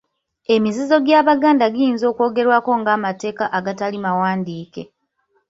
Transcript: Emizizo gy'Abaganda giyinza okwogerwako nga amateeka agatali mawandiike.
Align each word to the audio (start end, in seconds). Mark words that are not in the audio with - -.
Emizizo 0.55 0.95
gy'Abaganda 1.05 1.65
giyinza 1.75 2.05
okwogerwako 2.11 2.71
nga 2.79 2.91
amateeka 2.97 3.43
agatali 3.57 3.97
mawandiike. 4.05 4.83